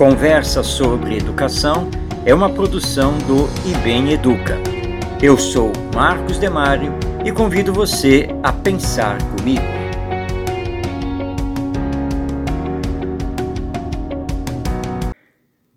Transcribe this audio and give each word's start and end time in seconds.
Conversa 0.00 0.62
sobre 0.62 1.18
Educação 1.18 1.90
é 2.24 2.34
uma 2.34 2.48
produção 2.48 3.18
do 3.18 3.46
IBEM 3.68 4.12
Educa. 4.12 4.56
Eu 5.22 5.36
sou 5.36 5.70
Marcos 5.94 6.38
Demário 6.38 6.94
e 7.22 7.30
convido 7.30 7.70
você 7.70 8.26
a 8.42 8.50
pensar 8.50 9.18
comigo. 9.36 9.60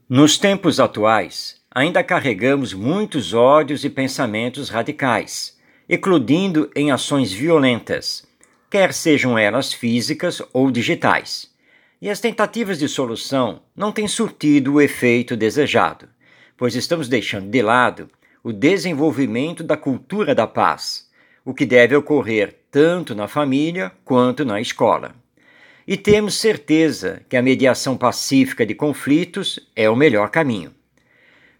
Nos 0.08 0.38
tempos 0.38 0.80
atuais, 0.80 1.58
ainda 1.70 2.02
carregamos 2.02 2.74
muitos 2.74 3.34
ódios 3.34 3.84
e 3.84 3.90
pensamentos 3.90 4.70
radicais, 4.70 5.58
eclodindo 5.90 6.72
em 6.74 6.92
ações 6.92 7.34
violentas, 7.34 8.26
quer 8.70 8.94
sejam 8.94 9.38
elas 9.38 9.74
físicas 9.74 10.42
ou 10.54 10.72
digitais 10.72 11.52
e 12.04 12.10
as 12.10 12.20
tentativas 12.20 12.78
de 12.80 12.90
solução 12.90 13.62
não 13.74 13.90
têm 13.90 14.10
surtido 14.10 14.74
o 14.74 14.82
efeito 14.82 15.38
desejado, 15.38 16.10
pois 16.58 16.76
estamos 16.76 17.08
deixando 17.08 17.50
de 17.50 17.62
lado 17.62 18.10
o 18.44 18.52
desenvolvimento 18.52 19.64
da 19.64 19.78
cultura 19.78 20.36
da 20.36 20.46
paz, 20.46 21.10
o 21.46 21.54
que 21.54 21.66
deve 21.66 21.96
ocorrer 21.96 22.60
tanto 22.70 23.16
na 23.16 23.26
família 23.26 23.90
quanto 24.04 24.44
na 24.44 24.60
escola. 24.60 25.16
E 25.88 25.96
temos 25.96 26.34
certeza 26.34 27.22
que 27.30 27.38
a 27.38 27.42
mediação 27.42 27.96
pacífica 27.96 28.66
de 28.66 28.76
conflitos 28.76 29.58
é 29.74 29.90
o 29.90 29.96
melhor 29.96 30.30
caminho. 30.30 30.74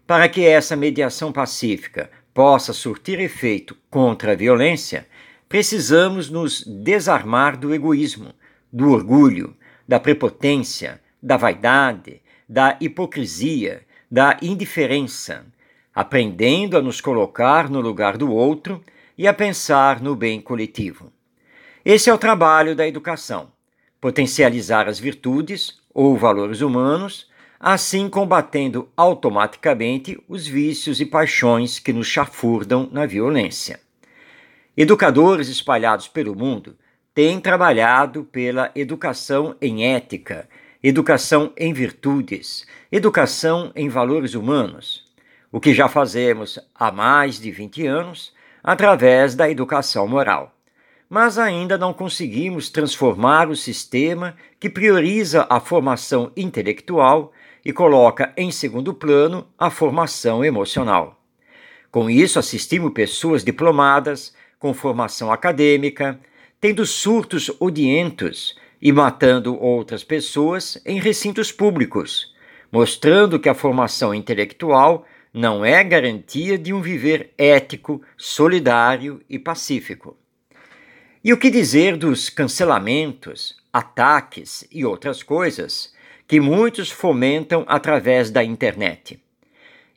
Para 0.06 0.28
que 0.28 0.44
essa 0.44 0.76
mediação 0.76 1.32
pacífica 1.32 2.10
possa 2.34 2.74
surtir 2.74 3.18
efeito 3.18 3.74
contra 3.88 4.32
a 4.32 4.36
violência, 4.36 5.06
precisamos 5.48 6.28
nos 6.28 6.62
desarmar 6.66 7.56
do 7.56 7.74
egoísmo, 7.74 8.34
do 8.70 8.90
orgulho, 8.90 9.56
da 9.86 10.00
prepotência, 10.00 11.00
da 11.22 11.36
vaidade, 11.36 12.20
da 12.48 12.76
hipocrisia, 12.80 13.82
da 14.10 14.36
indiferença, 14.42 15.46
aprendendo 15.94 16.76
a 16.76 16.82
nos 16.82 17.00
colocar 17.00 17.70
no 17.70 17.80
lugar 17.80 18.16
do 18.16 18.30
outro 18.30 18.82
e 19.16 19.26
a 19.26 19.34
pensar 19.34 20.00
no 20.02 20.14
bem 20.14 20.40
coletivo. 20.40 21.12
Esse 21.84 22.10
é 22.10 22.14
o 22.14 22.18
trabalho 22.18 22.74
da 22.74 22.86
educação: 22.86 23.48
potencializar 24.00 24.88
as 24.88 24.98
virtudes 24.98 25.78
ou 25.92 26.16
valores 26.16 26.60
humanos, 26.60 27.30
assim 27.58 28.08
combatendo 28.08 28.88
automaticamente 28.96 30.20
os 30.28 30.46
vícios 30.46 31.00
e 31.00 31.06
paixões 31.06 31.78
que 31.78 31.92
nos 31.92 32.06
chafurdam 32.06 32.88
na 32.90 33.06
violência. 33.06 33.80
Educadores 34.76 35.48
espalhados 35.48 36.08
pelo 36.08 36.34
mundo 36.34 36.76
tem 37.14 37.38
trabalhado 37.38 38.24
pela 38.24 38.72
educação 38.74 39.54
em 39.62 39.94
ética, 39.94 40.48
educação 40.82 41.52
em 41.56 41.72
virtudes, 41.72 42.66
educação 42.90 43.70
em 43.76 43.88
valores 43.88 44.34
humanos, 44.34 45.04
o 45.52 45.60
que 45.60 45.72
já 45.72 45.88
fazemos 45.88 46.58
há 46.74 46.90
mais 46.90 47.38
de 47.38 47.52
20 47.52 47.86
anos 47.86 48.34
através 48.64 49.36
da 49.36 49.48
educação 49.48 50.08
moral. 50.08 50.52
Mas 51.08 51.38
ainda 51.38 51.78
não 51.78 51.92
conseguimos 51.92 52.68
transformar 52.68 53.48
o 53.48 53.54
sistema 53.54 54.34
que 54.58 54.68
prioriza 54.68 55.46
a 55.48 55.60
formação 55.60 56.32
intelectual 56.36 57.30
e 57.64 57.72
coloca 57.72 58.32
em 58.36 58.50
segundo 58.50 58.92
plano 58.92 59.46
a 59.56 59.70
formação 59.70 60.44
emocional. 60.44 61.20
Com 61.92 62.10
isso, 62.10 62.40
assistimos 62.40 62.92
pessoas 62.92 63.44
diplomadas, 63.44 64.34
com 64.58 64.74
formação 64.74 65.30
acadêmica, 65.30 66.18
tendo 66.64 66.86
surtos 66.86 67.50
odientos 67.60 68.56
e 68.80 68.90
matando 68.90 69.54
outras 69.62 70.02
pessoas 70.02 70.80
em 70.86 70.98
recintos 70.98 71.52
públicos, 71.52 72.34
mostrando 72.72 73.38
que 73.38 73.50
a 73.50 73.54
formação 73.54 74.14
intelectual 74.14 75.06
não 75.30 75.62
é 75.62 75.84
garantia 75.84 76.56
de 76.56 76.72
um 76.72 76.80
viver 76.80 77.34
ético, 77.36 78.00
solidário 78.16 79.20
e 79.28 79.38
pacífico. 79.38 80.16
E 81.22 81.34
o 81.34 81.36
que 81.36 81.50
dizer 81.50 81.98
dos 81.98 82.30
cancelamentos, 82.30 83.54
ataques 83.70 84.66
e 84.72 84.86
outras 84.86 85.22
coisas 85.22 85.92
que 86.26 86.40
muitos 86.40 86.90
fomentam 86.90 87.62
através 87.68 88.30
da 88.30 88.42
internet? 88.42 89.22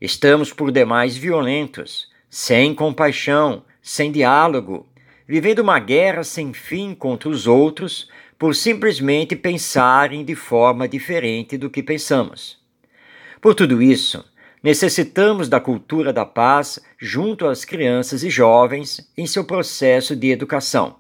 Estamos 0.01 0.51
por 0.51 0.69
demais 0.73 1.15
violentos, 1.15 2.11
sem 2.29 2.75
compaixão, 2.75 3.63
sem 3.81 4.11
diálogo, 4.11 4.85
vivendo 5.27 5.59
uma 5.59 5.79
guerra 5.79 6.23
sem 6.23 6.53
fim 6.53 6.95
contra 6.95 7.27
os 7.27 7.45
outros 7.45 8.09
por 8.39 8.55
simplesmente 8.55 9.35
pensarem 9.35 10.23
de 10.23 10.35
forma 10.35 10.87
diferente 10.87 11.57
do 11.57 11.69
que 11.69 11.83
pensamos. 11.83 12.57
Por 13.41 13.53
tudo 13.53 13.81
isso, 13.81 14.23
necessitamos 14.63 15.49
da 15.49 15.59
cultura 15.59 16.13
da 16.13 16.25
paz 16.25 16.79
junto 16.97 17.47
às 17.47 17.65
crianças 17.65 18.23
e 18.23 18.29
jovens 18.29 19.11
em 19.17 19.25
seu 19.25 19.43
processo 19.43 20.15
de 20.15 20.31
educação, 20.31 20.95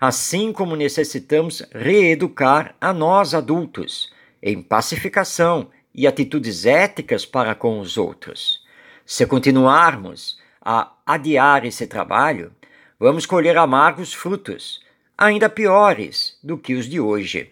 assim 0.00 0.52
como 0.52 0.76
necessitamos 0.76 1.62
reeducar 1.72 2.74
a 2.80 2.92
nós 2.92 3.34
adultos 3.34 4.12
em 4.42 4.62
pacificação 4.62 5.68
e 5.94 6.06
atitudes 6.06 6.64
éticas 6.64 7.26
para 7.26 7.54
com 7.54 7.80
os 7.80 7.98
outros. 7.98 8.62
Se 9.04 9.26
continuarmos 9.26 10.38
a 10.60 10.92
adiar 11.04 11.64
esse 11.64 11.86
trabalho, 11.86 12.52
vamos 12.98 13.26
colher 13.26 13.56
amargos 13.56 14.12
frutos, 14.12 14.80
ainda 15.16 15.48
piores 15.48 16.36
do 16.42 16.58
que 16.58 16.74
os 16.74 16.86
de 16.86 16.98
hoje. 16.98 17.50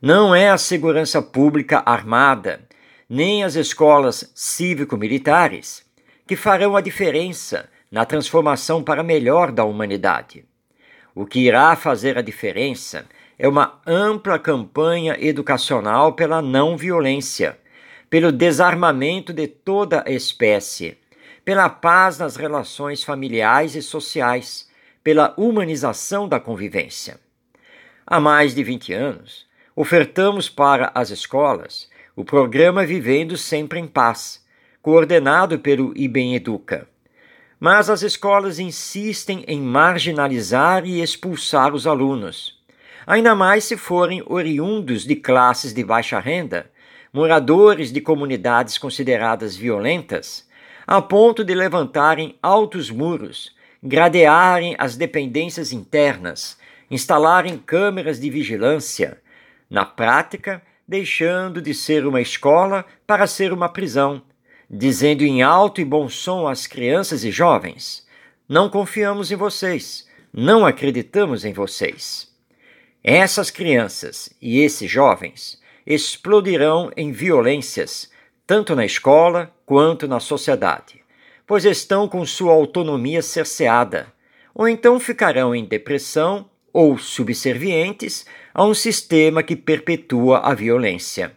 Não 0.00 0.34
é 0.34 0.50
a 0.50 0.58
segurança 0.58 1.22
pública 1.22 1.82
armada, 1.86 2.60
nem 3.08 3.42
as 3.42 3.54
escolas 3.54 4.30
cívico-militares 4.34 5.86
que 6.26 6.36
farão 6.36 6.76
a 6.76 6.80
diferença 6.80 7.68
na 7.90 8.04
transformação 8.04 8.82
para 8.82 9.02
melhor 9.02 9.50
da 9.50 9.64
humanidade. 9.64 10.44
O 11.14 11.24
que 11.24 11.40
irá 11.40 11.74
fazer 11.74 12.18
a 12.18 12.22
diferença 12.22 13.06
é 13.38 13.48
uma 13.48 13.80
ampla 13.86 14.38
campanha 14.38 15.16
educacional 15.18 16.12
pela 16.12 16.42
não 16.42 16.76
violência, 16.76 17.58
pelo 18.10 18.30
desarmamento 18.30 19.32
de 19.32 19.46
toda 19.46 20.04
a 20.06 20.10
espécie 20.10 20.98
pela 21.48 21.70
paz 21.70 22.18
nas 22.18 22.36
relações 22.36 23.02
familiares 23.02 23.74
e 23.74 23.80
sociais, 23.80 24.68
pela 25.02 25.32
humanização 25.34 26.28
da 26.28 26.38
convivência. 26.38 27.18
Há 28.06 28.20
mais 28.20 28.54
de 28.54 28.62
20 28.62 28.92
anos, 28.92 29.46
ofertamos 29.74 30.50
para 30.50 30.92
as 30.94 31.08
escolas 31.08 31.88
o 32.14 32.22
programa 32.22 32.84
Vivendo 32.84 33.34
Sempre 33.38 33.80
em 33.80 33.86
Paz, 33.86 34.44
coordenado 34.82 35.58
pelo 35.58 35.96
IBEM 35.96 36.34
Educa. 36.34 36.86
Mas 37.58 37.88
as 37.88 38.02
escolas 38.02 38.58
insistem 38.58 39.42
em 39.48 39.58
marginalizar 39.58 40.84
e 40.84 41.00
expulsar 41.00 41.74
os 41.74 41.86
alunos, 41.86 42.62
ainda 43.06 43.34
mais 43.34 43.64
se 43.64 43.78
forem 43.78 44.22
oriundos 44.26 45.06
de 45.06 45.16
classes 45.16 45.72
de 45.72 45.82
baixa 45.82 46.20
renda, 46.20 46.70
moradores 47.10 47.90
de 47.90 48.02
comunidades 48.02 48.76
consideradas 48.76 49.56
violentas 49.56 50.46
a 50.88 51.02
ponto 51.02 51.44
de 51.44 51.54
levantarem 51.54 52.38
altos 52.42 52.90
muros, 52.90 53.54
gradearem 53.82 54.74
as 54.78 54.96
dependências 54.96 55.70
internas, 55.70 56.56
instalarem 56.90 57.58
câmeras 57.58 58.18
de 58.18 58.30
vigilância, 58.30 59.20
na 59.68 59.84
prática, 59.84 60.62
deixando 60.88 61.60
de 61.60 61.74
ser 61.74 62.06
uma 62.06 62.22
escola 62.22 62.86
para 63.06 63.26
ser 63.26 63.52
uma 63.52 63.68
prisão, 63.68 64.22
dizendo 64.70 65.22
em 65.24 65.42
alto 65.42 65.78
e 65.82 65.84
bom 65.84 66.08
som 66.08 66.48
às 66.48 66.66
crianças 66.66 67.22
e 67.22 67.30
jovens: 67.30 68.06
Não 68.48 68.70
confiamos 68.70 69.30
em 69.30 69.36
vocês, 69.36 70.08
não 70.32 70.64
acreditamos 70.64 71.44
em 71.44 71.52
vocês. 71.52 72.34
Essas 73.04 73.50
crianças 73.50 74.30
e 74.40 74.60
esses 74.60 74.90
jovens 74.90 75.60
explodirão 75.86 76.90
em 76.96 77.12
violências 77.12 78.10
tanto 78.48 78.74
na 78.74 78.86
escola 78.86 79.54
quanto 79.66 80.08
na 80.08 80.18
sociedade, 80.18 81.04
pois 81.46 81.66
estão 81.66 82.08
com 82.08 82.24
sua 82.24 82.54
autonomia 82.54 83.20
cerceada, 83.20 84.10
ou 84.54 84.66
então 84.66 84.98
ficarão 84.98 85.54
em 85.54 85.66
depressão 85.66 86.48
ou 86.72 86.96
subservientes 86.96 88.24
a 88.54 88.64
um 88.64 88.72
sistema 88.72 89.42
que 89.42 89.54
perpetua 89.54 90.38
a 90.38 90.54
violência. 90.54 91.36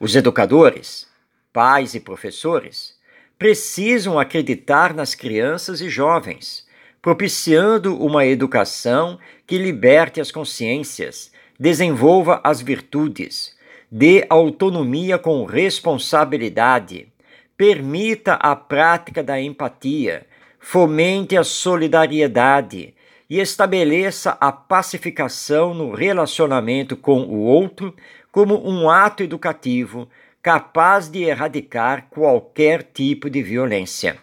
Os 0.00 0.16
educadores, 0.16 1.06
pais 1.52 1.94
e 1.94 2.00
professores 2.00 2.94
precisam 3.38 4.18
acreditar 4.18 4.94
nas 4.94 5.14
crianças 5.14 5.82
e 5.82 5.90
jovens, 5.90 6.66
propiciando 7.02 7.94
uma 8.02 8.24
educação 8.24 9.18
que 9.46 9.58
liberte 9.58 10.18
as 10.18 10.30
consciências, 10.30 11.30
desenvolva 11.60 12.40
as 12.42 12.62
virtudes, 12.62 13.54
dê 13.98 14.26
autonomia 14.28 15.16
com 15.16 15.46
responsabilidade, 15.46 17.08
permita 17.56 18.34
a 18.34 18.54
prática 18.54 19.22
da 19.22 19.40
empatia, 19.40 20.26
fomente 20.60 21.34
a 21.34 21.42
solidariedade 21.42 22.92
e 23.30 23.40
estabeleça 23.40 24.36
a 24.38 24.52
pacificação 24.52 25.72
no 25.72 25.94
relacionamento 25.94 26.94
com 26.94 27.22
o 27.22 27.38
outro 27.38 27.96
como 28.30 28.68
um 28.68 28.90
ato 28.90 29.22
educativo 29.22 30.06
capaz 30.42 31.08
de 31.08 31.22
erradicar 31.22 32.08
qualquer 32.10 32.82
tipo 32.82 33.30
de 33.30 33.42
violência. 33.42 34.18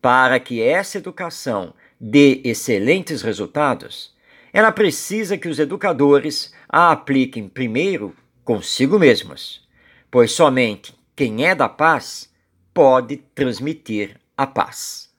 Para 0.00 0.40
que 0.40 0.62
essa 0.62 0.96
educação 0.96 1.74
dê 2.00 2.40
excelentes 2.42 3.20
resultados, 3.20 4.14
ela 4.54 4.72
precisa 4.72 5.36
que 5.36 5.48
os 5.48 5.58
educadores 5.58 6.50
a 6.66 6.92
apliquem 6.92 7.46
primeiro 7.46 8.16
consigo 8.46 8.96
mesmos, 8.96 9.60
pois 10.08 10.30
somente 10.30 10.94
quem 11.16 11.44
é 11.44 11.54
da 11.54 11.68
paz 11.68 12.32
pode 12.72 13.16
transmitir 13.34 14.16
a 14.36 14.46
paz. 14.46 15.10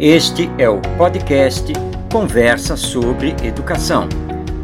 Este 0.00 0.48
é 0.58 0.68
o 0.68 0.80
podcast 0.96 1.70
Conversa 2.10 2.76
sobre 2.76 3.36
Educação, 3.44 4.08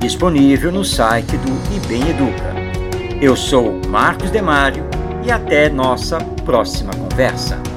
disponível 0.01 0.73
no 0.73 0.85
site 0.85 1.37
do 1.37 1.77
IBEM 1.77 2.11
Educa. 2.11 2.55
Eu 3.21 3.37
sou 3.37 3.73
Marcos 3.89 4.31
Demário 4.31 4.85
e 5.27 5.31
até 5.31 5.69
nossa 5.69 6.19
próxima 6.47 6.93
conversa. 6.95 7.74